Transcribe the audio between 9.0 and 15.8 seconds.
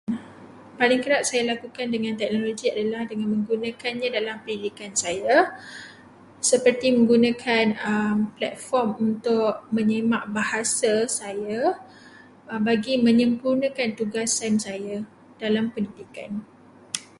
untuk menyemak bahasa saya bagi menyempurnakan tugasan saya dalam